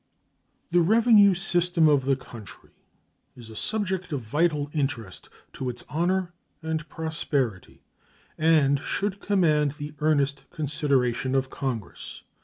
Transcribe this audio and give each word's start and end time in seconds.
The 0.71 0.81
revenue 0.81 1.35
system 1.35 1.87
of 1.87 2.05
the 2.05 2.15
country 2.15 2.71
is 3.35 3.51
a 3.51 3.55
subject 3.55 4.11
of 4.11 4.21
vital 4.21 4.71
interest 4.73 5.29
to 5.53 5.69
its 5.69 5.85
honor 5.89 6.33
and 6.63 6.89
prosperity, 6.89 7.83
and 8.35 8.79
should 8.79 9.19
command 9.19 9.73
the 9.73 9.93
earnest 9.99 10.45
consideration 10.49 11.35
of 11.35 11.51
Congress. 11.51 12.23